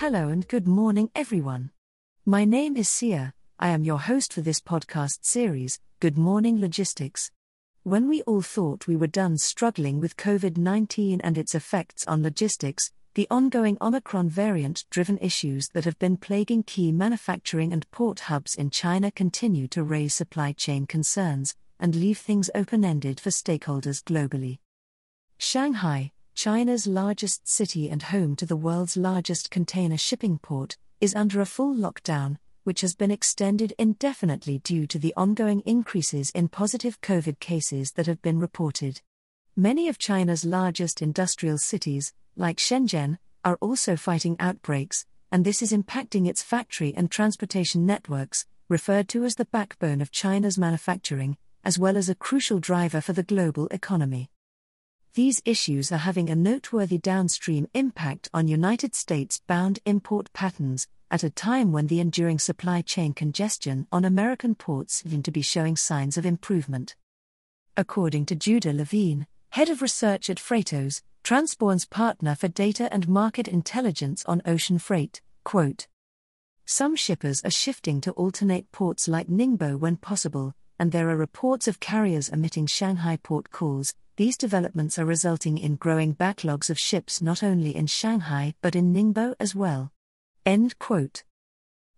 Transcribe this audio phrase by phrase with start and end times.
[0.00, 1.72] Hello and good morning, everyone.
[2.24, 3.34] My name is Sia.
[3.58, 7.30] I am your host for this podcast series, Good Morning Logistics.
[7.82, 12.22] When we all thought we were done struggling with COVID 19 and its effects on
[12.22, 18.20] logistics, the ongoing Omicron variant driven issues that have been plaguing key manufacturing and port
[18.20, 23.28] hubs in China continue to raise supply chain concerns and leave things open ended for
[23.28, 24.60] stakeholders globally.
[25.36, 26.12] Shanghai,
[26.42, 31.44] China's largest city and home to the world's largest container shipping port, is under a
[31.44, 37.40] full lockdown, which has been extended indefinitely due to the ongoing increases in positive COVID
[37.40, 39.02] cases that have been reported.
[39.54, 45.74] Many of China's largest industrial cities, like Shenzhen, are also fighting outbreaks, and this is
[45.74, 51.78] impacting its factory and transportation networks, referred to as the backbone of China's manufacturing, as
[51.78, 54.30] well as a crucial driver for the global economy.
[55.14, 61.24] These issues are having a noteworthy downstream impact on United States bound import patterns at
[61.24, 65.74] a time when the enduring supply chain congestion on American ports seem to be showing
[65.74, 66.94] signs of improvement.
[67.76, 73.48] According to Judah Levine, head of research at Freightos, Transporeon's partner for data and market
[73.48, 75.88] intelligence on ocean freight, quote,
[76.66, 81.66] Some shippers are shifting to alternate ports like Ningbo when possible, and there are reports
[81.66, 83.92] of carriers omitting Shanghai port calls.
[84.20, 88.92] These developments are resulting in growing backlogs of ships not only in Shanghai but in
[88.92, 89.92] Ningbo as well.
[90.44, 91.24] End quote.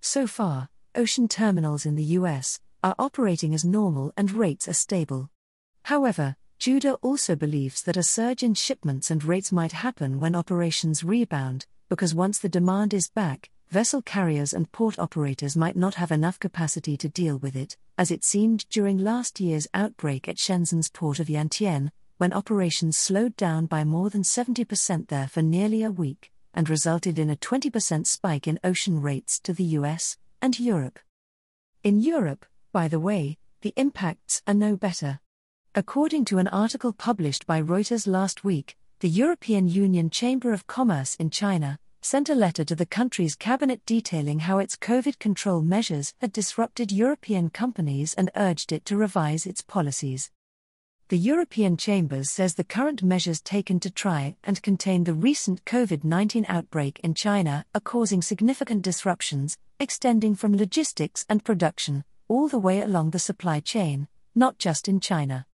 [0.00, 5.30] So far, ocean terminals in the US are operating as normal and rates are stable.
[5.84, 11.04] However, Judah also believes that a surge in shipments and rates might happen when operations
[11.04, 16.10] rebound, because once the demand is back, vessel carriers and port operators might not have
[16.10, 20.88] enough capacity to deal with it, as it seemed during last year's outbreak at Shenzhen's
[20.88, 25.90] port of Yantian, when operations slowed down by more than 70% there for nearly a
[25.90, 30.98] week, and resulted in a 20% spike in ocean rates to the US and Europe.
[31.84, 35.20] In Europe, by the way, the impacts are no better.
[35.74, 41.14] According to an article published by Reuters last week, the European Union Chamber of Commerce
[41.16, 46.14] in China sent a letter to the country's cabinet detailing how its COVID control measures
[46.20, 50.32] had disrupted European companies and urged it to revise its policies.
[51.08, 56.04] The European Chambers says the current measures taken to try and contain the recent COVID
[56.04, 62.58] 19 outbreak in China are causing significant disruptions, extending from logistics and production all the
[62.58, 65.46] way along the supply chain, not just in China.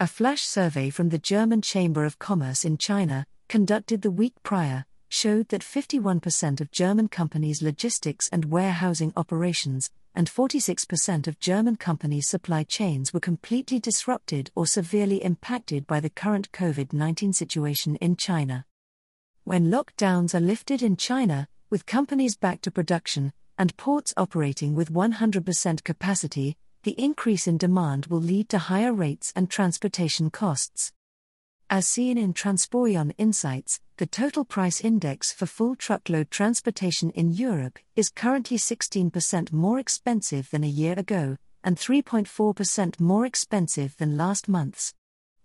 [0.00, 4.86] A flash survey from the German Chamber of Commerce in China, conducted the week prior,
[5.08, 12.28] showed that 51% of German companies' logistics and warehousing operations and 46% of German companies'
[12.28, 18.16] supply chains were completely disrupted or severely impacted by the current COVID 19 situation in
[18.16, 18.64] China.
[19.44, 24.92] When lockdowns are lifted in China, with companies back to production, and ports operating with
[24.92, 30.92] 100% capacity, the increase in demand will lead to higher rates and transportation costs.
[31.68, 37.80] As seen in Transporeon Insights, the total price index for full truckload transportation in Europe
[37.96, 44.48] is currently 16% more expensive than a year ago, and 3.4% more expensive than last
[44.48, 44.94] month's.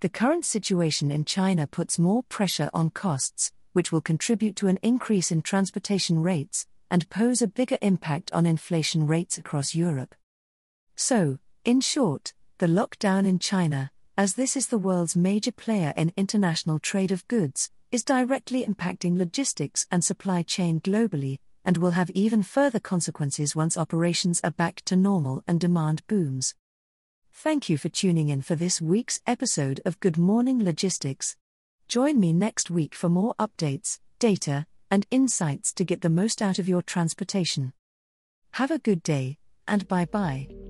[0.02, 4.78] The current situation in China puts more pressure on costs, which will contribute to an
[4.84, 10.14] increase in transportation rates, and pose a bigger impact on inflation rates across Europe.
[10.96, 16.14] So, in short, the lockdown in China, as this is the world's major player in
[16.18, 22.10] international trade of goods, is directly impacting logistics and supply chain globally, and will have
[22.12, 26.56] even further consequences once operations are back to normal and demand booms.
[27.34, 31.36] Thank you for tuning in for this week's episode of Good Morning Logistics.
[31.88, 36.60] Join me next week for more updates, data, and insights to get the most out
[36.60, 37.74] of your transportation.
[38.52, 40.61] Have a good day, and bye bye.